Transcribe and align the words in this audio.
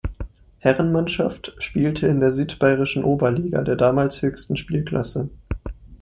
Herrenmannschaft 0.57 1.55
spielte 1.59 2.07
in 2.07 2.21
der 2.21 2.31
südbayerischen 2.31 3.03
Oberliga, 3.03 3.61
der 3.61 3.75
damals 3.75 4.23
höchsten 4.23 4.57
Spielklasse. 4.57 5.29